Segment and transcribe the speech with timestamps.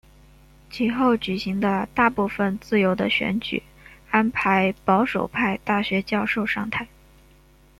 [0.71, 3.61] 其后举行的大部分自由的选举
[4.09, 6.87] 安排保守派大学教授上台。